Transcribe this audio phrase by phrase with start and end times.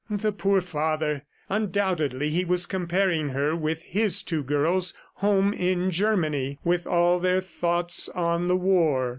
[0.09, 1.25] The poor father!...
[1.47, 7.39] Undoubtedly he was comparing her with his two girls home in Germany, with all their
[7.39, 9.09] thoughts on the war.